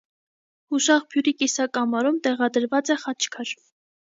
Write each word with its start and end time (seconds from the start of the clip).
Հուշաղբյուրի 0.75 1.33
կիսակամարում 1.43 2.17
տեղադրված 2.29 2.93
է 2.97 2.99
խաչքար։ 3.07 3.53